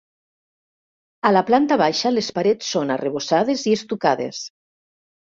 A 1.29 1.31
la 1.35 1.43
planta 1.49 1.75
baixa 1.81 2.11
les 2.13 2.29
parets 2.37 2.71
són 2.77 2.93
arrebossades 2.95 3.65
i 3.73 3.75
estucades. 3.81 4.41